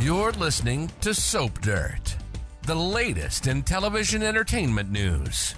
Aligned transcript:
You're 0.00 0.30
listening 0.30 0.92
to 1.00 1.12
Soap 1.12 1.60
Dirt, 1.60 2.16
the 2.62 2.76
latest 2.76 3.48
in 3.48 3.64
television 3.64 4.22
entertainment 4.22 4.92
news. 4.92 5.56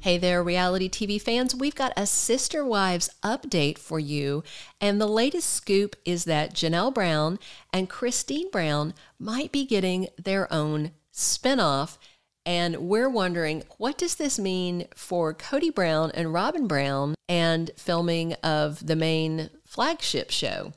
Hey 0.00 0.18
there, 0.18 0.42
reality 0.42 0.90
TV 0.90 1.22
fans. 1.22 1.54
We've 1.54 1.76
got 1.76 1.92
a 1.96 2.04
Sister 2.04 2.64
Wives 2.64 3.10
update 3.22 3.78
for 3.78 4.00
you. 4.00 4.42
And 4.80 5.00
the 5.00 5.06
latest 5.06 5.50
scoop 5.50 5.94
is 6.04 6.24
that 6.24 6.52
Janelle 6.52 6.92
Brown 6.92 7.38
and 7.72 7.88
Christine 7.88 8.50
Brown 8.50 8.92
might 9.16 9.52
be 9.52 9.64
getting 9.64 10.08
their 10.20 10.52
own 10.52 10.90
spinoff. 11.12 11.96
And 12.44 12.88
we're 12.88 13.08
wondering, 13.08 13.62
what 13.78 13.96
does 13.96 14.16
this 14.16 14.36
mean 14.36 14.88
for 14.96 15.32
Kody 15.32 15.72
Brown 15.72 16.10
and 16.12 16.34
Robyn 16.34 16.66
Brown 16.66 17.14
and 17.28 17.70
filming 17.76 18.34
of 18.42 18.84
the 18.84 18.96
main 18.96 19.48
flagship 19.74 20.30
show? 20.30 20.72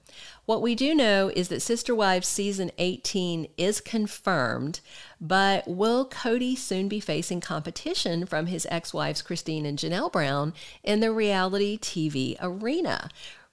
What 0.48 0.64
we 0.64 0.74
do 0.74 0.96
know 0.96 1.30
is 1.36 1.50
that 1.50 1.62
Sister 1.62 1.94
Wives 1.94 2.28
season 2.28 2.72
18 2.80 3.48
is 3.56 3.80
confirmed, 3.80 4.80
but 5.22 5.68
will 5.68 6.10
Kody 6.10 6.58
soon 6.58 6.88
be 6.88 7.00
facing 7.00 7.40
competition 7.40 8.26
from 8.26 8.48
his 8.48 8.66
ex 8.72 8.96
wives 8.96 9.22
Christine 9.22 9.68
and 9.68 9.78
Janelle 9.78 10.12
Brown 10.12 10.54
in 10.84 11.00
the 11.00 11.12
reality 11.12 11.78
TV 11.78 12.38
arena? 12.42 13.10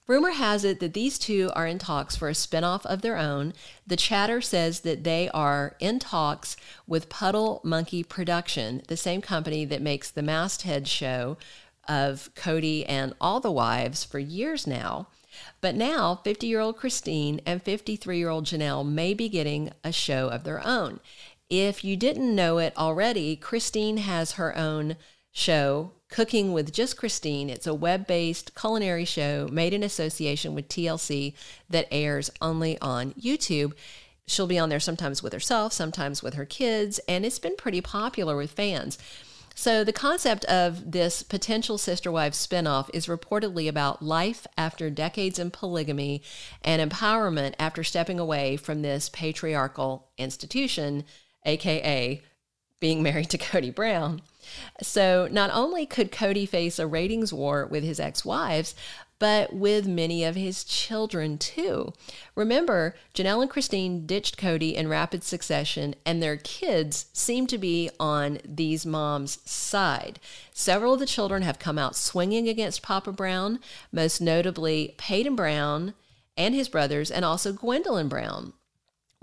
Rumor 0.07 0.31
has 0.31 0.63
it 0.63 0.79
that 0.79 0.93
these 0.93 1.19
two 1.19 1.51
are 1.55 1.67
in 1.67 1.77
talks 1.77 2.15
for 2.15 2.27
a 2.27 2.33
spinoff 2.33 2.85
of 2.85 3.01
their 3.01 3.17
own. 3.17 3.53
The 3.85 3.97
chatter 3.97 4.41
says 4.41 4.79
that 4.79 5.03
they 5.03 5.29
are 5.29 5.75
in 5.79 5.99
talks 5.99 6.57
with 6.87 7.09
Puddle 7.09 7.61
Monkey 7.63 8.03
Production, 8.03 8.81
the 8.87 8.97
same 8.97 9.21
company 9.21 9.63
that 9.65 9.81
makes 9.81 10.09
the 10.09 10.23
Masthead 10.23 10.87
show 10.87 11.37
of 11.87 12.29
Kody 12.35 12.85
and 12.87 13.13
all 13.21 13.39
the 13.39 13.51
wives 13.51 14.03
for 14.03 14.17
years 14.17 14.65
now. 14.65 15.07
But 15.61 15.75
now, 15.75 16.21
50 16.23 16.47
year 16.47 16.59
old 16.59 16.77
Christine 16.77 17.41
and 17.45 17.61
53 17.61 18.17
year 18.17 18.29
old 18.29 18.45
Janelle 18.45 18.87
may 18.87 19.13
be 19.13 19.29
getting 19.29 19.71
a 19.83 19.91
show 19.91 20.29
of 20.29 20.43
their 20.43 20.65
own. 20.65 20.99
If 21.49 21.83
you 21.83 21.95
didn't 21.95 22.35
know 22.35 22.57
it 22.57 22.73
already, 22.75 23.35
Christine 23.35 23.97
has 23.97 24.33
her 24.33 24.57
own 24.57 24.95
show, 25.31 25.91
Cooking 26.09 26.53
with 26.53 26.71
Just 26.71 26.97
Christine. 26.97 27.49
It's 27.49 27.67
a 27.67 27.73
web 27.73 28.07
based 28.07 28.55
culinary 28.55 29.05
show 29.05 29.47
made 29.51 29.73
in 29.73 29.83
association 29.83 30.55
with 30.55 30.69
TLC 30.69 31.33
that 31.69 31.87
airs 31.91 32.31
only 32.41 32.79
on 32.79 33.13
YouTube. 33.13 33.73
She'll 34.27 34.47
be 34.47 34.57
on 34.57 34.69
there 34.69 34.79
sometimes 34.79 35.21
with 35.21 35.33
herself, 35.33 35.73
sometimes 35.73 36.23
with 36.23 36.33
her 36.33 36.45
kids, 36.45 36.99
and 37.07 37.25
it's 37.25 37.37
been 37.37 37.55
pretty 37.55 37.81
popular 37.81 38.35
with 38.35 38.51
fans. 38.51 38.97
So, 39.57 39.85
the 39.85 39.93
concept 39.93 40.43
of 40.45 40.91
this 40.91 41.23
potential 41.23 41.77
Sister 41.77 42.11
Wives 42.11 42.45
spinoff 42.45 42.89
is 42.93 43.07
reportedly 43.07 43.69
about 43.69 44.01
life 44.01 44.45
after 44.57 44.89
decades 44.89 45.39
in 45.39 45.49
polygamy 45.49 46.21
and 46.61 46.91
empowerment 46.91 47.55
after 47.57 47.81
stepping 47.81 48.19
away 48.19 48.57
from 48.57 48.81
this 48.81 49.07
patriarchal 49.07 50.09
institution, 50.17 51.05
aka 51.45 52.21
being 52.79 53.01
married 53.01 53.29
to 53.31 53.37
Kody 53.37 53.73
Brown. 53.73 54.21
So, 54.81 55.27
not 55.31 55.49
only 55.53 55.85
could 55.85 56.11
Kody 56.11 56.47
face 56.47 56.77
a 56.77 56.85
ratings 56.85 57.33
war 57.33 57.65
with 57.65 57.83
his 57.83 57.99
ex 57.99 58.23
wives, 58.23 58.75
but 59.17 59.53
with 59.53 59.87
many 59.87 60.23
of 60.23 60.35
his 60.35 60.63
children 60.63 61.37
too. 61.37 61.93
Remember, 62.35 62.95
Janelle 63.13 63.41
and 63.41 63.49
Christine 63.49 64.05
ditched 64.05 64.37
Kody 64.37 64.73
in 64.73 64.89
rapid 64.89 65.23
succession, 65.23 65.95
and 66.05 66.21
their 66.21 66.37
kids 66.37 67.05
seem 67.13 67.47
to 67.47 67.57
be 67.57 67.89
on 67.99 68.39
these 68.43 68.85
moms' 68.85 69.39
side. 69.49 70.19
Several 70.53 70.93
of 70.93 70.99
the 70.99 71.05
children 71.05 71.43
have 71.43 71.59
come 71.59 71.77
out 71.77 71.95
swinging 71.95 72.49
against 72.49 72.81
Papa 72.81 73.11
Brown, 73.11 73.59
most 73.91 74.19
notably 74.19 74.95
Paedon 74.97 75.35
Brown 75.35 75.93
and 76.37 76.53
his 76.53 76.67
brothers, 76.67 77.09
and 77.09 77.23
also 77.23 77.53
Gwendlyn 77.53 78.09
Brown. 78.09 78.53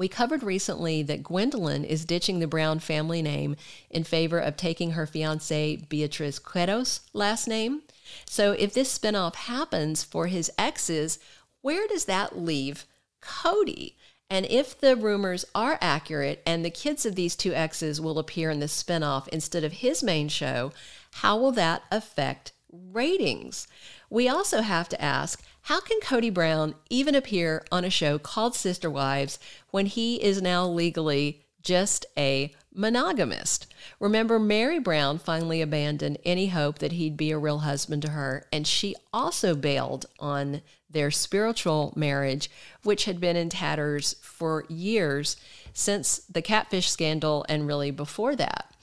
We 0.02 0.08
covered 0.08 0.42
recently 0.42 1.04
that 1.04 1.22
Gwendlyn 1.22 1.84
is 1.84 2.04
ditching 2.04 2.40
the 2.40 2.48
Brown 2.48 2.80
family 2.80 3.22
name 3.22 3.54
in 3.88 4.02
favor 4.02 4.40
of 4.40 4.56
taking 4.56 4.90
her 4.90 5.06
fiance 5.06 5.76
Beatriz 5.76 6.40
Queiroz' 6.40 6.98
last 7.12 7.46
name. 7.46 7.82
So 8.28 8.50
if 8.50 8.74
this 8.74 8.98
spinoff 8.98 9.36
happens 9.36 10.02
for 10.02 10.26
his 10.26 10.50
exes, 10.58 11.20
where 11.60 11.86
does 11.86 12.06
that 12.06 12.36
leave 12.36 12.84
Kody? 13.22 13.94
And 14.28 14.44
if 14.46 14.76
the 14.76 14.96
rumors 14.96 15.44
are 15.54 15.78
accurate 15.80 16.42
and 16.44 16.64
the 16.64 16.70
kids 16.70 17.06
of 17.06 17.14
these 17.14 17.36
two 17.36 17.54
exes 17.54 18.00
will 18.00 18.18
appear 18.18 18.50
in 18.50 18.58
the 18.58 18.66
spinoff 18.66 19.28
instead 19.28 19.62
of 19.62 19.74
his 19.74 20.02
main 20.02 20.26
show, 20.26 20.72
how 21.12 21.38
will 21.38 21.52
that 21.52 21.84
affect 21.92 22.50
ratings? 22.72 23.68
We 24.10 24.28
also 24.28 24.62
have 24.62 24.88
to 24.88 25.00
ask 25.00 25.44
how 25.62 25.80
can 25.80 26.00
Kody 26.00 26.32
Brown 26.32 26.74
even 26.90 27.14
appear 27.14 27.64
on 27.70 27.84
a 27.84 27.90
show 27.90 28.18
called 28.18 28.54
Sister 28.54 28.90
Wives 28.90 29.38
when 29.70 29.86
he 29.86 30.22
is 30.22 30.42
now 30.42 30.66
legally 30.66 31.42
just 31.62 32.04
a 32.16 32.52
monogamist. 32.74 33.72
Remember, 34.00 34.38
Meri 34.38 34.78
Brown 34.78 35.18
finally 35.18 35.60
abandoned 35.60 36.18
any 36.24 36.48
hope 36.48 36.78
that 36.78 36.92
he'd 36.92 37.16
be 37.16 37.30
a 37.30 37.38
real 37.38 37.60
husband 37.60 38.02
to 38.02 38.10
her, 38.10 38.46
and 38.52 38.66
she 38.66 38.94
also 39.12 39.54
bailed 39.54 40.06
on 40.18 40.62
their 40.90 41.10
spiritual 41.10 41.92
marriage, 41.96 42.50
which 42.82 43.04
had 43.04 43.20
been 43.20 43.36
in 43.36 43.48
tatters 43.48 44.16
for 44.20 44.64
years 44.68 45.36
since 45.72 46.18
the 46.30 46.42
catfish 46.42 46.90
scandal 46.90 47.46
and 47.48 47.66
really 47.66 47.90
before 47.90 48.36
that. 48.36 48.74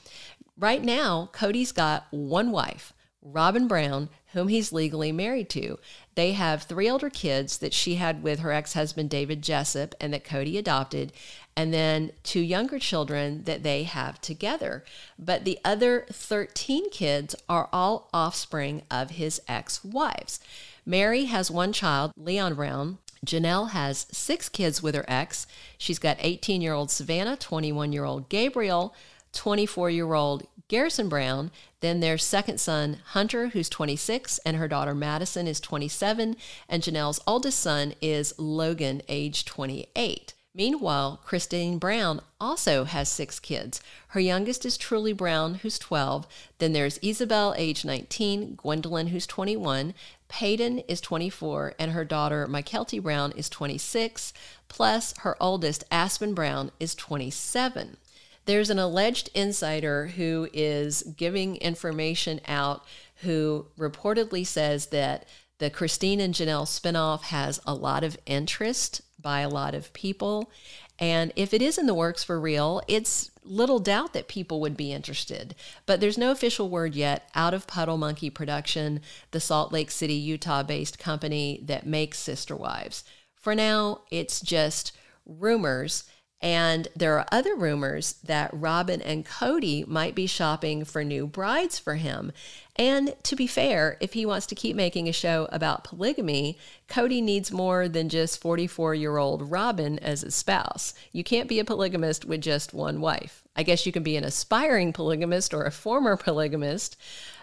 Right 0.58 0.84
now, 0.84 1.30
Kody's 1.34 1.72
got 1.72 2.08
one 2.12 2.52
wife, 2.52 2.94
Robyn 3.22 3.68
Brown, 3.68 4.10
whom 4.34 4.48
he's 4.48 4.72
legally 4.72 5.12
married 5.12 5.50
to. 5.50 5.78
They 6.16 6.34
have 6.34 6.64
three 6.64 6.90
older 6.90 7.10
kids 7.10 7.58
that 7.58 7.74
she 7.74 7.96
had 7.96 8.24
with 8.24 8.40
her 8.40 8.52
ex 8.52 8.74
husband, 8.74 9.10
David 9.10 9.42
Jessop, 9.42 9.94
and 10.00 10.14
that 10.14 10.24
Kody 10.24 10.58
adopted, 10.58 11.12
and 11.56 11.74
then 11.74 12.12
two 12.24 12.40
younger 12.40 12.80
children 12.80 13.44
that 13.44 13.64
they 13.64 13.84
have 13.84 14.22
together. 14.22 14.84
But 15.18 15.44
the 15.44 15.60
other 15.66 16.06
13 16.12 16.90
kids 16.90 17.36
are 17.50 17.70
all 17.74 18.10
offspring 18.14 18.84
of 18.90 19.12
his 19.12 19.42
ex 19.48 19.84
wives. 19.84 20.40
Meri 20.86 21.26
has 21.26 21.52
one 21.52 21.74
child, 21.74 22.14
Leon 22.16 22.56
Brown. 22.56 22.98
Janelle 23.26 23.72
has 23.72 24.08
six 24.12 24.48
kids 24.48 24.82
with 24.82 24.96
her 24.96 25.06
ex. 25.08 25.46
She's 25.78 26.00
got 26.00 26.18
18 26.20 26.62
year 26.62 26.74
old 26.74 26.90
Savanah, 26.90 27.38
21 27.38 27.92
year 27.92 28.06
old 28.06 28.30
Gabriel, 28.30 28.96
24 29.34 29.90
year 29.90 30.14
old 30.14 30.46
Garrison 30.70 31.10
Brown. 31.10 31.52
Then 31.82 32.00
their 32.00 32.18
second 32.18 32.60
son, 32.60 33.00
Hunter, 33.08 33.50
who's 33.50 33.70
26, 33.70 34.40
and 34.46 34.56
her 34.58 34.68
daughter 34.68 34.94
Madison 34.94 35.48
is 35.48 35.60
27, 35.60 36.38
and 36.70 36.84
Janelle's 36.84 37.20
oldest 37.26 37.60
son 37.60 37.94
is 38.02 38.34
Logan, 38.38 39.02
age 39.10 39.46
28. 39.46 40.34
Meanwhile, 40.54 41.22
Christine 41.26 41.78
Brown 41.78 42.22
also 42.40 42.84
has 42.84 43.08
six 43.08 43.40
kids. 43.40 43.82
Her 44.10 44.20
youngest 44.20 44.66
is 44.66 44.78
Truely 44.78 45.14
Brown, 45.14 45.56
who's 45.56 45.80
12. 45.80 46.28
Then 46.58 46.74
there's 46.74 47.00
Ysabel, 47.00 47.56
age 47.58 47.86
19, 47.86 48.58
Gwendlyn, 48.58 49.10
who's 49.10 49.26
21, 49.28 49.94
Paedon 50.30 50.84
is 50.88 51.02
24, 51.02 51.74
and 51.80 51.92
her 51.92 52.06
daughter, 52.06 52.46
Mykelti 52.48 53.02
Brown, 53.02 53.32
is 53.32 53.50
26, 53.50 54.34
plus 54.68 55.16
her 55.20 55.36
oldest, 55.42 55.90
Aspyn 55.90 56.36
Brown, 56.36 56.72
is 56.80 56.94
27 56.94 57.98
there's 58.46 58.70
an 58.70 58.80
alleged 58.80 59.30
insider 59.34 60.08
who 60.08 60.50
is 60.54 61.04
giving 61.16 61.58
information 61.58 62.42
out 62.48 62.84
who 63.22 63.68
reportedly 63.78 64.46
says 64.46 64.88
that 64.88 65.26
the 65.60 65.70
Christine 65.70 66.20
and 66.20 66.34
Janelle 66.34 66.66
spinoff 66.66 67.24
has 67.24 67.60
a 67.68 67.74
lot 67.74 68.04
of 68.04 68.18
interest 68.26 69.02
by 69.22 69.42
a 69.42 69.50
lot 69.50 69.76
of 69.76 69.92
people. 69.94 70.52
And 70.98 71.32
if 71.36 71.54
it 71.54 71.62
is 71.62 71.78
in 71.78 71.86
the 71.86 71.94
works 71.94 72.24
for 72.24 72.40
real, 72.40 72.82
it's 72.88 73.32
little 73.44 73.80
doubt 73.80 74.14
that 74.14 74.28
people 74.28 74.60
would 74.62 74.78
be 74.78 74.92
interested. 74.92 75.56
But 75.86 76.00
there's 76.00 76.18
no 76.18 76.32
official 76.32 76.70
word 76.70 76.96
yet 76.96 77.30
out 77.36 77.54
of 77.54 77.68
Puddle 77.68 77.98
Monkey 77.98 78.30
Production, 78.30 79.02
the 79.32 79.40
Salt 79.40 79.72
Lake 79.72 79.92
City, 79.92 80.14
Utah 80.14 80.64
based 80.64 81.00
company 81.00 81.62
that 81.66 81.86
makes 81.86 82.20
Sister 82.20 82.56
Wives. 82.56 83.04
For 83.36 83.56
now, 83.56 84.02
it's 84.12 84.42
just 84.42 84.92
rumors. 85.26 86.04
And 86.42 86.88
there 86.96 87.20
are 87.20 87.26
other 87.32 87.54
rumors 87.54 88.14
that 88.24 88.50
Robyn 88.54 89.02
and 89.02 89.26
Kody 89.26 89.86
might 89.86 90.16
be 90.16 90.26
shopping 90.26 90.86
for 90.86 91.04
new 91.04 91.28
brides 91.28 91.78
for 91.78 91.96
him. 91.96 92.32
And 92.78 93.14
to 93.24 93.36
be 93.36 93.46
fair, 93.46 93.98
if 94.00 94.14
he 94.14 94.26
wants 94.26 94.46
to 94.48 94.56
keep 94.56 94.74
making 94.74 95.10
a 95.10 95.14
show 95.14 95.50
about 95.52 95.84
polygamy, 95.84 96.58
Kody 96.88 97.22
needs 97.22 97.52
more 97.52 97.90
than 97.90 98.08
just 98.08 98.40
44 98.40 98.96
year 98.96 99.18
old 99.18 99.52
Robyn 99.52 100.00
as 100.00 100.24
a 100.24 100.32
spouse. 100.32 100.94
You 101.12 101.26
can't 101.26 101.50
be 101.50 101.60
a 101.60 101.66
polygamist 101.66 102.24
with 102.24 102.40
just 102.40 102.74
one 102.74 103.02
wife. 103.02 103.44
I 103.58 103.64
guess 103.64 103.86
you 103.86 103.92
can 103.92 104.04
be 104.04 104.16
an 104.16 104.24
aspiring 104.24 104.94
polygamist 104.94 105.54
or 105.54 105.64
a 105.64 105.72
former 105.72 106.16
polygamist. 106.16 106.96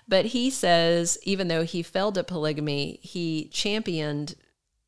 But 0.08 0.26
he 0.26 0.48
says, 0.48 1.19
even 1.25 1.48
though 1.48 1.64
he 1.64 1.82
failed 1.82 2.16
at 2.16 2.28
polygamy, 2.28 2.98
he 3.02 3.50
championed 3.52 4.37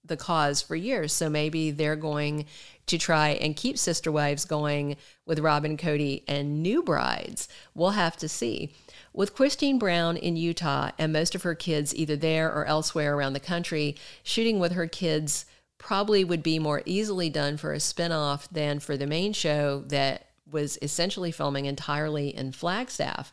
the 0.08 0.16
cause 0.16 0.60
for 0.60 0.76
years. 0.76 1.12
So 1.12 1.30
maybe 1.30 1.70
they're 1.70 1.96
going 1.96 2.46
to 2.86 2.98
try 2.98 3.30
and 3.30 3.54
keep 3.54 3.78
Sister 3.78 4.10
Wives 4.10 4.44
going 4.44 4.96
with 5.26 5.38
Robyn 5.38 5.76
Kody 5.76 6.22
and 6.26 6.62
new 6.62 6.82
brides. 6.82 7.48
We'll 7.74 7.90
have 7.90 8.16
to 8.18 8.28
see. 8.28 8.72
With 9.12 9.34
Christine 9.34 9.78
Brown 9.78 10.16
in 10.16 10.36
Utah 10.36 10.90
and 10.98 11.12
most 11.12 11.34
of 11.34 11.42
her 11.42 11.54
kids 11.54 11.94
either 11.94 12.16
there 12.16 12.52
or 12.52 12.64
elsewhere 12.64 13.14
around 13.14 13.34
the 13.34 13.40
country, 13.40 13.96
shooting 14.22 14.58
with 14.58 14.72
her 14.72 14.86
kids 14.86 15.44
probably 15.76 16.24
would 16.24 16.42
be 16.42 16.58
more 16.58 16.82
easily 16.86 17.30
done 17.30 17.56
for 17.56 17.72
a 17.72 17.78
spinoff 17.78 18.48
than 18.50 18.80
for 18.80 18.96
the 18.96 19.06
main 19.06 19.32
show 19.32 19.84
that 19.88 20.26
was 20.50 20.78
essentially 20.82 21.30
filming 21.30 21.66
entirely 21.66 22.34
in 22.34 22.52
Flagstaff. 22.52 23.32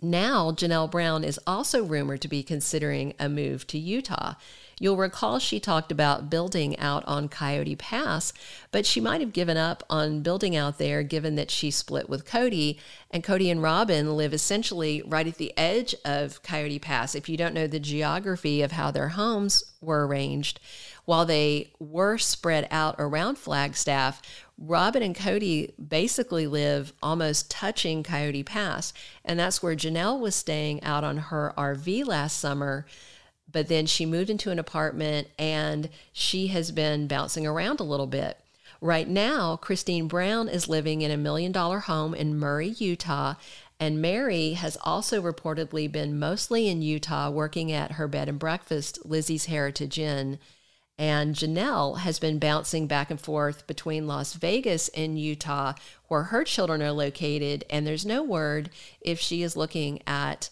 Now, 0.00 0.50
Janelle 0.50 0.90
Brown 0.90 1.24
is 1.24 1.40
also 1.46 1.84
rumored 1.84 2.20
to 2.22 2.28
be 2.28 2.42
considering 2.42 3.14
a 3.18 3.28
move 3.28 3.66
to 3.68 3.78
Utah. 3.78 4.34
You'll 4.78 4.96
recall 4.96 5.38
she 5.38 5.60
talked 5.60 5.92
about 5.92 6.30
building 6.30 6.78
out 6.78 7.04
on 7.06 7.28
Coyote 7.28 7.76
Pass, 7.76 8.32
but 8.70 8.86
she 8.86 9.00
might 9.00 9.20
have 9.20 9.32
given 9.32 9.56
up 9.56 9.82
on 9.88 10.22
building 10.22 10.56
out 10.56 10.78
there 10.78 11.02
given 11.02 11.36
that 11.36 11.50
she 11.50 11.70
split 11.70 12.08
with 12.08 12.26
Kody. 12.26 12.78
And 13.10 13.22
Kody 13.22 13.50
and 13.50 13.62
Robyn 13.62 14.16
live 14.16 14.34
essentially 14.34 15.02
right 15.06 15.26
at 15.26 15.36
the 15.36 15.56
edge 15.56 15.94
of 16.04 16.42
Coyote 16.42 16.78
Pass. 16.78 17.14
If 17.14 17.28
you 17.28 17.36
don't 17.36 17.54
know 17.54 17.66
the 17.66 17.78
geography 17.80 18.62
of 18.62 18.72
how 18.72 18.90
their 18.90 19.10
homes 19.10 19.62
were 19.80 20.06
arranged, 20.06 20.60
while 21.04 21.26
they 21.26 21.70
were 21.78 22.18
spread 22.18 22.66
out 22.70 22.96
around 22.98 23.36
Flagstaff, 23.36 24.22
Robyn 24.56 25.02
and 25.02 25.14
Kody 25.14 25.72
basically 25.76 26.46
live 26.46 26.92
almost 27.02 27.50
touching 27.50 28.02
Coyote 28.02 28.42
Pass. 28.42 28.92
And 29.24 29.38
that's 29.38 29.62
where 29.62 29.76
Janelle 29.76 30.20
was 30.20 30.34
staying 30.34 30.82
out 30.82 31.04
on 31.04 31.16
her 31.16 31.52
RV 31.58 32.06
last 32.06 32.38
summer 32.38 32.86
but 33.50 33.68
then 33.68 33.86
she 33.86 34.06
moved 34.06 34.30
into 34.30 34.50
an 34.50 34.58
apartment 34.58 35.28
and 35.38 35.88
she 36.12 36.48
has 36.48 36.70
been 36.70 37.06
bouncing 37.06 37.46
around 37.46 37.80
a 37.80 37.84
little 37.84 38.06
bit. 38.06 38.38
Right 38.80 39.08
now, 39.08 39.56
Christine 39.56 40.08
Brown 40.08 40.48
is 40.48 40.68
living 40.68 41.02
in 41.02 41.10
a 41.10 41.16
million 41.16 41.52
dollar 41.52 41.80
home 41.80 42.14
in 42.14 42.38
Murray, 42.38 42.68
Utah, 42.68 43.34
and 43.80 44.00
Meri 44.00 44.52
has 44.52 44.78
also 44.82 45.20
reportedly 45.20 45.90
been 45.90 46.18
mostly 46.18 46.68
in 46.68 46.82
Utah 46.82 47.30
working 47.30 47.72
at 47.72 47.92
her 47.92 48.06
bed 48.06 48.28
and 48.28 48.38
breakfast, 48.38 49.04
Lizzie's 49.04 49.46
Heritage 49.46 49.98
Inn. 49.98 50.38
And 50.96 51.34
Janelle 51.34 51.98
has 51.98 52.20
been 52.20 52.38
bouncing 52.38 52.86
back 52.86 53.10
and 53.10 53.20
forth 53.20 53.66
between 53.66 54.06
Las 54.06 54.34
Vegas 54.34 54.88
and 54.90 55.18
Utah, 55.18 55.74
where 56.06 56.24
her 56.24 56.44
children 56.44 56.82
are 56.82 56.92
located. 56.92 57.64
And 57.68 57.84
there's 57.84 58.06
no 58.06 58.22
word 58.22 58.70
if 59.00 59.18
she 59.18 59.42
is 59.42 59.56
looking 59.56 60.00
at 60.06 60.50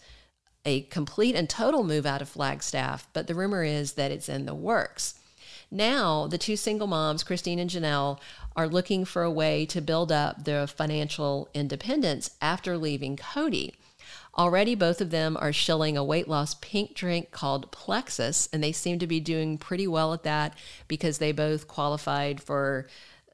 a 0.65 0.83
complete 0.83 1.35
and 1.35 1.49
total 1.49 1.85
move 1.85 2.07
out 2.07 2.23
of 2.23 2.29
Flagstaff, 2.29 3.09
but 3.13 3.27
the 3.27 3.35
rumor 3.35 3.65
is 3.65 3.95
that 3.95 4.11
it's 4.11 4.29
in 4.29 4.47
the 4.47 4.55
works. 4.55 5.19
Now, 5.71 6.27
the 6.27 6.39
two 6.39 6.57
single 6.57 6.87
moms, 6.87 7.25
Christine 7.25 7.59
and 7.59 7.71
Janelle, 7.71 8.21
are 8.55 8.69
looking 8.69 9.05
for 9.05 9.23
a 9.23 9.31
way 9.31 9.65
to 9.67 9.81
build 9.81 10.13
up 10.13 10.45
their 10.45 10.67
financial 10.67 11.49
independence 11.55 12.31
after 12.43 12.77
leaving 12.77 13.17
Kody. 13.17 13.73
Already, 14.37 14.75
both 14.75 15.01
of 15.01 15.11
them 15.11 15.37
are 15.41 15.53
shilling 15.53 15.97
a 15.97 16.05
weight 16.05 16.29
loss 16.29 16.55
pink 16.55 16.95
drink 16.95 17.31
called 17.31 17.71
Plexus, 17.71 18.49
and 18.53 18.63
they 18.63 18.73
seem 18.73 18.99
to 18.99 19.07
be 19.07 19.21
doing 19.21 19.59
pretty 19.59 19.87
well 19.87 20.13
at 20.13 20.23
that 20.23 20.55
because 20.89 21.19
they 21.19 21.33
both 21.33 21.69
qualified 21.69 22.43
for 22.43 22.87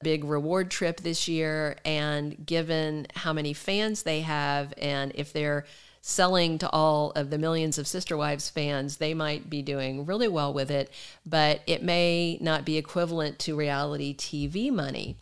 big 0.02 0.24
reward 0.24 0.70
trip 0.70 1.00
this 1.00 1.26
year 1.26 1.76
and 1.84 2.46
given 2.46 3.06
how 3.14 3.32
many 3.32 3.52
fans 3.52 4.04
they 4.04 4.20
have 4.20 4.72
and 4.78 5.10
if 5.16 5.32
they're 5.32 5.64
selling 6.00 6.58
to 6.58 6.70
all 6.70 7.10
of 7.12 7.30
the 7.30 7.38
millions 7.38 7.78
of 7.78 7.86
Sister 7.86 8.16
Wives 8.16 8.48
fans, 8.48 8.96
they 8.96 9.14
might 9.14 9.50
be 9.50 9.62
doing 9.62 10.06
really 10.06 10.28
well 10.28 10.52
with 10.52 10.70
it, 10.70 10.90
but 11.26 11.62
it 11.66 11.82
may 11.82 12.38
not 12.40 12.64
be 12.64 12.76
equivalent 12.76 13.38
to 13.40 13.56
reality 13.56 14.14
TV 14.14 14.70
money. 14.70 15.16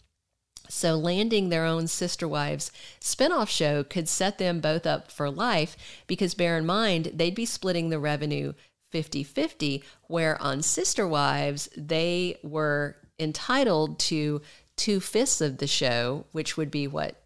So, 0.69 0.97
landing 0.97 1.49
their 1.49 1.65
own 1.65 1.87
Sister 1.87 2.27
Wives 2.27 2.73
spinoff 3.01 3.49
show 3.49 3.85
could 3.85 4.09
set 4.09 4.39
them 4.39 4.61
both 4.61 4.87
up 4.87 5.11
for 5.11 5.31
life 5.31 5.77
because, 6.07 6.35
bear 6.35 6.59
in 6.59 6.67
mind, 6.67 7.13
they'd 7.15 7.35
be 7.35 7.47
splitting 7.47 7.91
the 7.91 8.01
revenue 8.01 8.53
50 8.91 9.23
50, 9.23 9.85
where 10.09 10.41
on 10.41 10.63
Sister 10.63 11.07
Wives, 11.07 11.69
they 11.77 12.39
were 12.43 12.97
entitled 13.19 13.99
to 13.99 14.43
two 14.77 15.01
fifths 15.01 15.41
of 15.41 15.59
the 15.59 15.67
show, 15.67 16.27
which 16.33 16.57
would 16.57 16.71
be 16.71 16.87
what, 16.87 17.17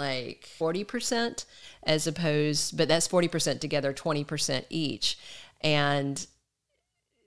like 0.00 0.48
40%? 0.58 1.44
as 1.82 2.06
opposed, 2.06 2.76
but 2.76 2.88
that's 2.88 3.08
40% 3.08 3.60
together, 3.60 3.92
20% 3.92 4.64
each. 4.68 5.18
And 5.60 6.26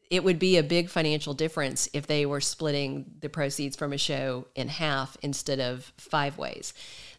it 0.09 0.23
would 0.23 0.37
be 0.37 0.57
a 0.57 0.63
big 0.63 0.89
financial 0.89 1.33
difference 1.33 1.89
if 1.93 2.05
they 2.05 2.25
were 2.25 2.41
splitting 2.41 3.15
the 3.21 3.29
proceeds 3.29 3.75
from 3.75 3.93
a 3.93 3.97
show 3.97 4.45
in 4.53 4.67
half 4.67 5.17
instead 5.23 5.59
of 5.59 5.91
five 5.97 6.37
ways. 6.37 6.73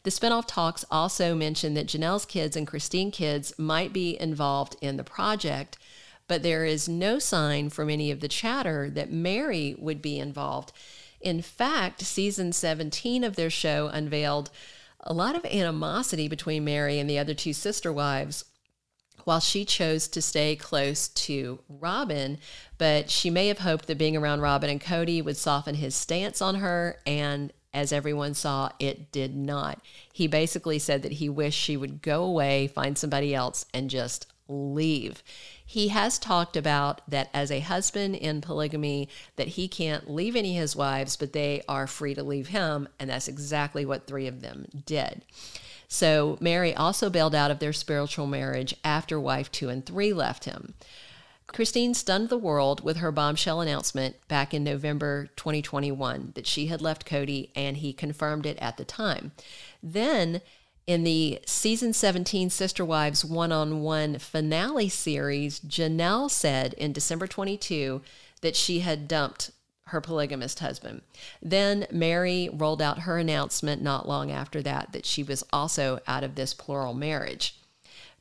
The 0.05 0.11
spinoff 0.11 0.47
talks 0.47 0.85
also 0.91 1.35
mention 1.35 1.75
that 1.75 1.89
Janelle's 1.89 2.27
kids 2.27 2.57
and 2.57 2.67
Christine 2.67 3.11
kids 3.11 3.53
might 3.59 3.93
be 3.93 4.21
involved 4.21 4.77
in 4.81 4.97
the 4.97 5.03
project, 5.03 5.77
but 6.29 6.43
there 6.43 6.65
is 6.65 6.89
no 6.89 7.19
sign 7.19 7.69
from 7.69 7.91
any 7.91 8.11
of 8.11 8.21
the 8.21 8.29
chatter 8.29 8.91
that 8.91 9.11
Meri 9.11 9.75
would 9.79 10.01
be 10.01 10.19
involved. 10.19 10.73
In 11.21 11.43
fact, 11.43 12.03
season 12.03 12.53
17 12.53 13.25
of 13.25 13.35
their 13.35 13.51
show 13.51 13.89
unveiled 13.89 14.51
a 15.05 15.13
lot 15.13 15.37
of 15.37 15.45
animosity 15.45 16.29
between 16.29 16.65
Meri 16.65 16.99
and 16.99 17.09
the 17.09 17.19
other 17.19 17.35
two 17.35 17.53
sister 17.53 17.93
wives 17.93 18.45
while 19.25 19.41
she 19.41 19.65
chose 19.65 20.09
to 20.09 20.21
stay 20.21 20.55
close 20.57 21.09
to 21.09 21.59
Robyn, 21.69 22.39
but 22.79 23.11
she 23.11 23.31
may 23.31 23.49
have 23.49 23.61
hoped 23.61 23.87
that 23.87 23.99
being 23.99 24.17
around 24.17 24.41
Robyn 24.41 24.71
and 24.71 24.81
Kody 24.81 25.25
would 25.25 25.37
soften 25.37 25.77
his 25.77 25.95
stance 25.95 26.43
on 26.43 26.57
her, 26.57 26.99
and 27.07 27.53
as 27.73 27.93
everyone 27.93 28.35
saw, 28.35 28.71
it 28.79 29.11
did 29.11 29.35
not. 29.35 29.81
He 30.13 30.27
basically 30.27 30.79
said 30.79 31.03
that 31.03 31.13
he 31.13 31.29
wished 31.29 31.59
she 31.59 31.77
would 31.77 32.03
go 32.03 32.23
away, 32.23 32.69
find 32.69 32.97
somebody 32.97 33.35
else, 33.35 33.67
and 33.73 33.91
just 33.91 34.27
leave. 34.47 35.23
He 35.65 35.89
has 35.89 36.19
talked 36.19 36.57
about 36.57 37.01
that 37.09 37.31
as 37.33 37.51
a 37.51 37.61
husband 37.61 38.17
in 38.17 38.41
polygamy, 38.41 39.09
that 39.37 39.49
he 39.49 39.67
can't 39.67 40.11
leave 40.11 40.37
any 40.37 40.57
of 40.57 40.63
his 40.63 40.77
wives, 40.77 41.17
but 41.17 41.33
they 41.33 41.63
are 41.69 41.87
free 41.87 42.15
to 42.15 42.23
leave 42.23 42.49
him. 42.49 42.89
And 43.01 43.11
that's 43.11 43.29
exactly 43.29 43.85
what 43.85 44.07
three 44.07 44.27
of 44.27 44.43
them 44.43 44.67
did. 44.85 45.25
So 45.89 46.37
Meri 46.41 46.75
also 46.75 47.09
bailed 47.09 47.35
out 47.35 47.51
of 47.51 47.61
their 47.61 47.73
spiritual 47.73 48.27
marriage 48.27 48.75
after 48.85 49.19
wife 49.19 49.51
two 49.51 49.69
and 49.69 49.85
three 49.85 50.13
left 50.13 50.45
him. 50.45 50.75
Christine 51.47 51.95
stunned 51.95 52.31
the 52.31 52.39
world 52.39 52.83
with 52.83 52.97
her 52.97 53.13
bombshell 53.13 53.61
announcement 53.61 54.17
back 54.27 54.53
in 54.53 54.65
November 54.65 55.29
2021 55.37 56.33
that 56.35 56.47
she 56.47 56.67
had 56.67 56.83
left 56.83 57.07
Kody, 57.07 57.51
and 57.55 57.77
he 57.77 57.93
confirmed 57.93 58.45
it 58.45 58.59
at 58.59 58.77
the 58.77 58.85
time. 58.85 59.33
Then 59.83 60.41
in 60.87 61.05
the 61.05 61.41
season 61.47 61.93
17 61.93 62.51
Sister 62.51 62.85
Wives 62.85 63.25
one 63.25 63.53
on 63.53 63.81
one 63.81 64.19
finale 64.19 64.89
series, 64.89 65.61
Janelle 65.61 66.31
said 66.31 66.75
in 66.75 66.93
December 66.93 67.27
22 67.27 68.03
that 68.43 68.57
she 68.57 68.81
had 68.81 69.09
dumped 69.09 69.51
her 69.87 70.01
polygamist 70.01 70.61
husband. 70.61 71.03
Then 71.43 71.87
Meri 71.91 72.49
rolled 72.53 72.83
out 72.83 73.01
her 73.01 73.19
announcement 73.19 73.83
not 73.83 74.09
long 74.09 74.31
after 74.31 74.63
that 74.63 74.93
that 74.93 75.07
she 75.07 75.23
was 75.23 75.45
also 75.53 76.01
out 76.07 76.25
of 76.25 76.35
this 76.35 76.55
plural 76.55 76.95
marriage. 76.95 77.59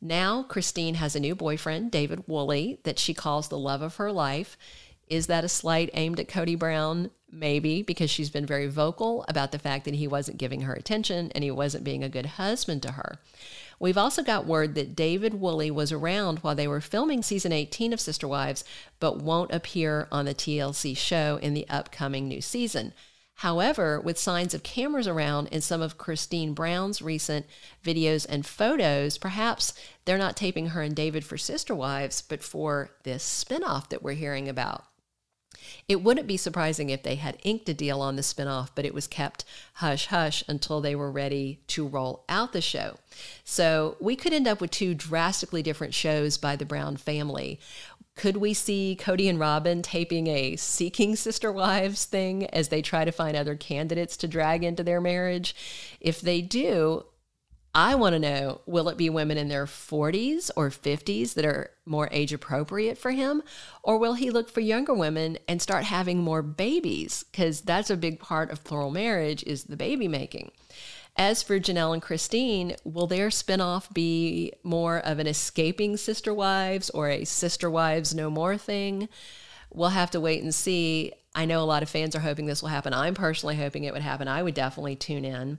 Now, 0.02 0.44
Christine 0.44 0.96
has 0.96 1.16
a 1.16 1.20
new 1.22 1.34
boyfriend, 1.34 1.92
David 1.92 2.28
Woolley, 2.28 2.80
that 2.84 3.00
she 3.00 3.14
calls 3.14 3.48
the 3.48 3.58
love 3.58 3.82
of 3.82 3.96
her 3.96 4.12
life. 4.12 4.58
Is 5.14 5.28
that 5.28 5.44
a 5.44 5.48
slight 5.48 5.92
aimed 5.94 6.20
at 6.20 6.28
Kody 6.28 6.58
Brown? 6.58 7.12
Maybe 7.32 7.84
because 7.84 8.10
she's 8.10 8.32
been 8.32 8.48
very 8.48 8.66
vocal 8.66 9.24
about 9.28 9.52
the 9.52 9.60
fact 9.60 9.86
that 9.86 9.94
he 9.94 10.08
wasn't 10.08 10.40
giving 10.40 10.62
her 10.62 10.74
attention 10.74 11.32
and 11.36 11.44
he 11.44 11.52
wasn't 11.52 11.84
being 11.84 12.04
a 12.04 12.10
good 12.10 12.26
husband 12.26 12.82
to 12.82 12.94
her. 12.94 13.20
We've 13.80 13.98
also 13.98 14.24
got 14.24 14.48
word 14.48 14.74
that 14.74 14.96
David 14.96 15.36
Woolley 15.36 15.70
was 15.70 15.92
around 15.92 16.40
while 16.40 16.56
they 16.56 16.68
were 16.68 16.82
filming 16.82 17.22
season 17.22 17.52
18 17.52 17.94
of 17.94 18.00
Sister 18.00 18.28
Wives, 18.28 18.64
but 19.00 19.22
won't 19.22 19.54
appear 19.54 20.08
on 20.12 20.26
the 20.26 20.34
TLC 20.34 20.98
show 20.98 21.38
in 21.44 21.54
the 21.54 21.70
upcoming 21.70 22.28
new 22.28 22.42
season. 22.42 22.92
However, 23.36 24.02
with 24.02 24.18
signs 24.18 24.56
of 24.56 24.64
cameras 24.64 25.08
around 25.08 25.46
in 25.50 25.62
some 25.62 25.84
of 25.84 26.00
Christine 26.00 26.56
Brown's 26.56 27.04
recent 27.04 27.46
videos 27.86 28.26
and 28.28 28.48
photos, 28.48 29.20
perhaps 29.20 29.76
they're 30.06 30.18
not 30.18 30.36
taping 30.36 30.70
her 30.70 30.82
and 30.82 30.96
David 30.96 31.24
for 31.24 31.38
Sister 31.38 31.76
Wives, 31.76 32.24
but 32.24 32.42
for 32.42 32.90
this 33.04 33.24
spinoff 33.24 33.90
that 33.90 34.02
we're 34.02 34.14
hearing 34.14 34.50
about. 34.50 34.86
It 35.88 36.02
wouldn't 36.02 36.28
be 36.28 36.38
surprising 36.38 36.90
if 36.90 37.04
they 37.04 37.16
had 37.16 37.38
inked 37.44 37.70
a 37.70 37.74
deal 37.74 38.02
on 38.02 38.16
the 38.16 38.22
spinoff, 38.22 38.70
but 38.76 38.86
it 38.86 38.94
was 38.94 39.08
kept 39.08 39.46
hush 39.76 40.08
hush 40.08 40.44
until 40.48 40.82
they 40.82 40.96
were 40.96 41.12
ready 41.12 41.60
to 41.68 41.88
roll 41.88 42.24
out 42.30 42.54
the 42.54 42.62
show. 42.62 42.98
So 43.44 43.98
we 44.00 44.16
could 44.16 44.34
end 44.34 44.48
up 44.48 44.62
with 44.62 44.72
two 44.72 44.94
drastically 44.94 45.62
different 45.62 45.94
shows 45.94 46.38
by 46.38 46.56
the 46.56 46.66
Brown 46.66 46.98
family. 46.98 47.60
Could 48.16 48.38
we 48.38 48.54
see 48.54 48.98
Kody 49.00 49.28
and 49.28 49.40
Robyn 49.40 49.82
taping 49.82 50.28
a 50.28 50.56
Seeking 50.56 51.16
Sister 51.16 51.52
Wives 51.52 52.06
thing 52.06 52.46
as 52.52 52.70
they 52.70 52.82
try 52.82 53.06
to 53.06 53.12
find 53.12 53.36
other 53.36 53.56
candidates 53.56 54.16
to 54.18 54.28
drag 54.28 54.64
into 54.64 54.84
their 54.84 55.02
marriage? 55.02 55.56
If 56.00 56.22
they 56.22 56.42
do, 56.42 57.06
I 57.76 57.96
want 57.96 58.14
to 58.14 58.20
know 58.20 58.62
will 58.68 58.88
it 58.90 58.98
be 58.98 59.10
women 59.10 59.38
in 59.38 59.48
their 59.48 59.66
40s 59.66 60.52
or 60.56 60.70
50s 60.70 61.34
that 61.34 61.46
are 61.46 61.72
more 61.86 62.08
age 62.12 62.32
appropriate 62.32 63.00
for 63.00 63.12
him? 63.12 63.42
Or 63.82 63.98
will 63.98 64.14
he 64.14 64.30
look 64.30 64.50
for 64.52 64.60
younger 64.60 64.94
women 64.94 65.40
and 65.48 65.60
start 65.60 65.84
having 65.84 66.20
more 66.20 66.44
babies? 66.44 67.26
Because 67.32 67.62
that's 67.62 67.90
a 67.90 67.98
big 67.98 68.20
part 68.20 68.52
of 68.52 68.64
plural 68.64 68.92
marriage 68.92 69.44
is 69.44 69.64
the 69.64 69.76
baby 69.76 70.08
making. 70.08 70.52
As 71.16 71.42
for 71.42 71.60
Janelle 71.60 71.94
and 71.94 72.02
Christine, 72.02 72.76
will 72.84 73.08
their 73.08 73.30
spinoff 73.30 73.92
be 73.92 74.54
more 74.64 75.00
of 75.00 75.18
an 75.18 75.28
escaping 75.28 75.98
sister 75.98 76.34
wives 76.34 76.92
or 76.92 77.10
a 77.10 77.26
sister 77.26 77.70
wives 77.70 78.14
no 78.14 78.30
more 78.30 78.58
thing? 78.58 79.10
We'll 79.72 79.90
have 79.90 80.12
to 80.12 80.20
wait 80.20 80.44
and 80.44 80.54
see. 80.54 81.12
I 81.34 81.46
know 81.46 81.62
a 81.62 81.66
lot 81.66 81.82
of 81.82 81.90
fans 81.90 82.16
are 82.16 82.20
hoping 82.20 82.46
this 82.46 82.62
will 82.62 82.70
happen. 82.70 82.94
I'm 82.94 83.16
personally 83.16 83.56
hoping 83.56 83.84
it 83.84 83.94
would 83.94 84.04
happen. 84.04 84.28
I 84.28 84.44
would 84.44 84.54
definitely 84.54 84.96
tune 84.96 85.26
in. 85.26 85.58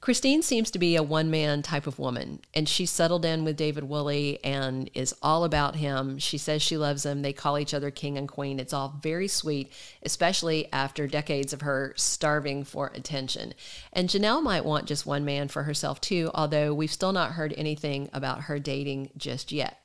Christine 0.00 0.42
seems 0.42 0.70
to 0.70 0.78
be 0.78 0.94
a 0.94 1.02
one 1.02 1.28
man 1.28 1.60
type 1.60 1.88
of 1.88 1.98
woman, 1.98 2.40
and 2.54 2.68
she's 2.68 2.90
settled 2.90 3.24
in 3.24 3.44
with 3.44 3.56
David 3.56 3.84
Woolley 3.84 4.38
and 4.44 4.88
is 4.94 5.14
all 5.22 5.42
about 5.42 5.74
him. 5.74 6.18
She 6.18 6.38
says 6.38 6.62
she 6.62 6.76
loves 6.76 7.04
him. 7.04 7.22
They 7.22 7.32
call 7.32 7.58
each 7.58 7.74
other 7.74 7.90
king 7.90 8.16
and 8.16 8.28
queen. 8.28 8.60
It's 8.60 8.72
all 8.72 9.00
very 9.02 9.26
sweet, 9.26 9.72
especially 10.04 10.72
after 10.72 11.08
decades 11.08 11.52
of 11.52 11.62
her 11.62 11.94
starving 11.96 12.62
for 12.62 12.92
attention. 12.94 13.54
And 13.92 14.08
Janelle 14.08 14.42
might 14.42 14.64
want 14.64 14.86
just 14.86 15.04
one 15.04 15.24
man 15.24 15.48
for 15.48 15.64
herself, 15.64 16.00
too, 16.00 16.30
although 16.32 16.72
we've 16.72 16.92
still 16.92 17.12
not 17.12 17.32
heard 17.32 17.52
anything 17.56 18.08
about 18.12 18.42
her 18.42 18.60
dating 18.60 19.10
just 19.16 19.50
yet. 19.50 19.80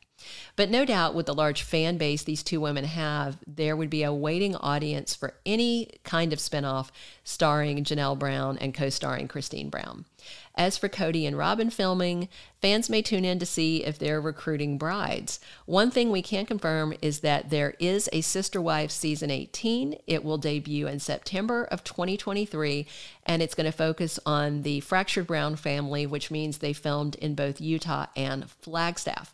But 0.55 0.69
no 0.69 0.85
doubt, 0.85 1.15
with 1.15 1.25
the 1.25 1.33
large 1.33 1.63
fan 1.63 1.97
base 1.97 2.23
these 2.23 2.43
two 2.43 2.61
women 2.61 2.85
have, 2.85 3.37
there 3.47 3.75
would 3.75 3.89
be 3.89 4.03
a 4.03 4.13
waiting 4.13 4.55
audience 4.55 5.15
for 5.15 5.33
any 5.45 5.89
kind 6.03 6.33
of 6.33 6.39
spinoff 6.39 6.89
starring 7.23 7.83
Janelle 7.83 8.17
Brown 8.17 8.57
and 8.57 8.73
co 8.73 8.89
starring 8.89 9.27
Christine 9.27 9.69
Brown. 9.69 10.05
As 10.55 10.77
for 10.77 10.87
Kody 10.87 11.27
and 11.27 11.35
Robyn 11.35 11.71
filming, 11.71 12.29
fans 12.61 12.89
may 12.89 13.01
tune 13.01 13.25
in 13.25 13.39
to 13.39 13.45
see 13.45 13.83
if 13.83 13.97
they're 13.97 14.21
recruiting 14.21 14.77
brides. 14.77 15.39
One 15.65 15.89
thing 15.89 16.11
we 16.11 16.21
can 16.21 16.45
confirm 16.45 16.93
is 17.01 17.21
that 17.21 17.49
there 17.49 17.73
is 17.79 18.07
a 18.13 18.21
Sister 18.21 18.61
Wives 18.61 18.93
season 18.93 19.31
18. 19.31 19.97
It 20.05 20.23
will 20.23 20.37
debut 20.37 20.87
in 20.87 20.99
September 20.99 21.63
of 21.65 21.83
2023, 21.83 22.85
and 23.25 23.41
it's 23.41 23.55
going 23.55 23.65
to 23.65 23.71
focus 23.71 24.19
on 24.25 24.61
the 24.61 24.79
Fractured 24.81 25.25
Brown 25.25 25.55
family, 25.55 26.05
which 26.05 26.29
means 26.29 26.59
they 26.59 26.73
filmed 26.73 27.15
in 27.15 27.33
both 27.33 27.59
Utah 27.59 28.05
and 28.15 28.49
Flagstaff. 28.49 29.33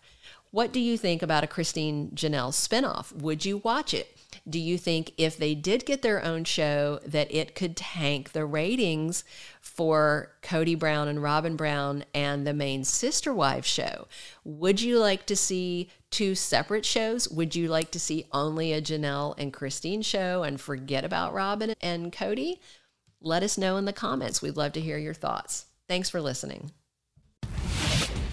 What 0.51 0.72
do 0.72 0.79
you 0.79 0.98
think 0.98 1.22
about 1.22 1.44
a 1.44 1.48
Christine 1.48 2.10
Janelle 2.15 2.51
spinoff? 2.51 3.13
Would 3.13 3.46
you 3.46 3.58
watch 3.58 3.94
it? 3.94 4.18
Do 4.48 4.58
you 4.58 4.79
think 4.79 5.13
if 5.18 5.38
they 5.38 5.53
did 5.53 5.86
get 5.86 6.01
their 6.01 6.24
own 6.24 6.44
show 6.44 7.00
that 7.06 7.32
it 7.34 7.53
could 7.53 7.77
tank 7.77 8.32
the 8.32 8.46
ratings 8.46 9.24
for 9.62 10.32
Kody 10.41 10.77
Brown 10.77 11.08
and 11.08 11.22
Robyn 11.22 11.56
Brown 11.56 12.03
and 12.15 12.48
the 12.48 12.53
main 12.53 12.84
Sister 12.84 13.32
Wives 13.32 13.68
show? 13.68 14.08
Would 14.44 14.82
you 14.82 14.98
like 14.98 15.27
to 15.27 15.36
see 15.36 15.89
two 16.10 16.34
separate 16.34 16.86
shows? 16.86 17.29
Would 17.29 17.56
you 17.56 17.68
like 17.68 17.91
to 17.91 18.00
see 18.00 18.25
only 18.32 18.74
a 18.74 18.82
Janelle 18.82 19.36
and 19.38 19.53
Christine 19.53 20.01
show 20.01 20.41
and 20.41 20.60
forget 20.60 21.06
about 21.06 21.34
Robyn 21.34 21.75
and 21.79 22.12
Kody? 22.12 22.60
Let 23.22 23.44
us 23.44 23.58
know 23.58 23.77
in 23.77 23.86
the 23.86 23.94
comments. 23.94 24.41
We'd 24.41 24.58
love 24.58 24.72
to 24.74 24.82
hear 24.82 24.98
your 24.98 25.13
thoughts. 25.13 25.65
Thanks 25.88 26.10
for 26.10 26.22
listening. 26.22 26.72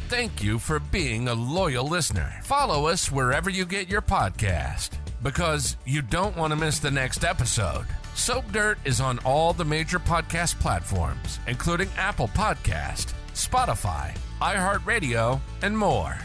Thank 0.09 0.41
you 0.41 0.61
for 0.61 0.79
being 0.79 1.27
a 1.27 1.35
loyal 1.35 1.89
listener. 1.89 2.33
Follow 2.45 2.87
us 2.87 3.11
wherever 3.11 3.51
you 3.51 3.67
get 3.67 3.89
your 3.89 4.03
podcast 4.03 4.91
because 5.21 5.77
you 5.85 6.01
don't 6.01 6.37
want 6.37 6.53
to 6.53 6.57
miss 6.57 6.79
the 6.79 6.93
next 6.93 7.25
episode. 7.25 7.87
Soap 8.15 8.45
Dirt 8.53 8.79
is 8.85 9.01
on 9.01 9.19
all 9.25 9.53
the 9.53 9.65
major 9.65 9.99
podcast 9.99 10.61
platforms, 10.61 11.41
including 11.49 11.89
Apple 11.97 12.29
Podcast, 12.29 13.15
Spotify, 13.35 14.17
iHeartRadio, 14.41 15.41
and 15.63 15.77
more. 15.77 16.17